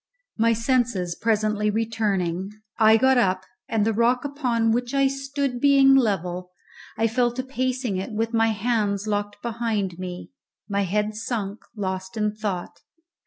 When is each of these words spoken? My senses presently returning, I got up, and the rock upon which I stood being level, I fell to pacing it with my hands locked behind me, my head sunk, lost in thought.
My 0.35 0.53
senses 0.53 1.13
presently 1.13 1.69
returning, 1.69 2.49
I 2.79 2.97
got 2.97 3.19
up, 3.19 3.43
and 3.69 3.85
the 3.85 3.93
rock 3.93 4.25
upon 4.25 4.71
which 4.71 4.95
I 4.95 5.05
stood 5.07 5.61
being 5.61 5.93
level, 5.93 6.49
I 6.97 7.05
fell 7.05 7.31
to 7.33 7.43
pacing 7.43 7.97
it 7.97 8.11
with 8.11 8.33
my 8.33 8.47
hands 8.47 9.05
locked 9.05 9.43
behind 9.43 9.99
me, 9.99 10.31
my 10.67 10.81
head 10.85 11.13
sunk, 11.13 11.59
lost 11.75 12.17
in 12.17 12.33
thought. 12.35 12.79